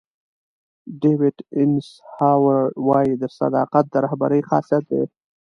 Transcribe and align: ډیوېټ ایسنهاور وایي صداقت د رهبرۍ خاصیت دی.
ډیوېټ 1.01 1.37
ایسنهاور 1.57 2.61
وایي 2.87 3.13
صداقت 3.39 3.85
د 3.89 3.95
رهبرۍ 4.05 4.41
خاصیت 4.49 4.83
دی. 4.91 5.03